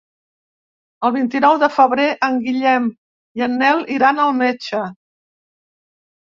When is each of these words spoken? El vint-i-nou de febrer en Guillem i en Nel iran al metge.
El 1.09 1.13
vint-i-nou 1.17 1.59
de 1.65 1.69
febrer 1.75 2.07
en 2.29 2.41
Guillem 2.47 2.89
i 3.43 3.47
en 3.49 3.61
Nel 3.63 3.87
iran 4.01 4.25
al 4.27 4.37
metge. 4.43 4.85